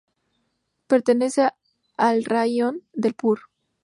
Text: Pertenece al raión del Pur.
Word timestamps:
Pertenece 0.87 1.49
al 1.95 2.23
raión 2.25 2.81
del 2.91 3.13
Pur. 3.13 3.41